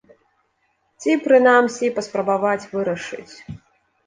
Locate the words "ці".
0.99-1.11